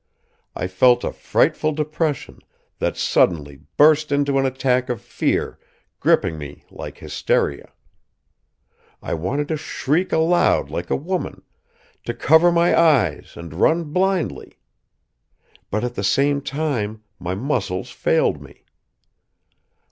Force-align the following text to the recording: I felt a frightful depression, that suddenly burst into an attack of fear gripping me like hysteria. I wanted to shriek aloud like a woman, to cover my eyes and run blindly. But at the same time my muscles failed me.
I 0.55 0.65
felt 0.65 1.03
a 1.03 1.13
frightful 1.13 1.73
depression, 1.73 2.39
that 2.79 2.97
suddenly 2.97 3.59
burst 3.77 4.11
into 4.11 4.39
an 4.39 4.47
attack 4.47 4.89
of 4.89 4.99
fear 4.99 5.59
gripping 5.99 6.39
me 6.39 6.63
like 6.71 6.97
hysteria. 6.97 7.71
I 9.03 9.13
wanted 9.13 9.47
to 9.49 9.57
shriek 9.57 10.11
aloud 10.11 10.71
like 10.71 10.89
a 10.89 10.95
woman, 10.95 11.43
to 12.05 12.15
cover 12.15 12.51
my 12.51 12.75
eyes 12.75 13.33
and 13.37 13.53
run 13.53 13.93
blindly. 13.93 14.57
But 15.69 15.83
at 15.83 15.93
the 15.93 16.03
same 16.03 16.41
time 16.41 17.03
my 17.19 17.35
muscles 17.35 17.91
failed 17.91 18.41
me. 18.41 18.63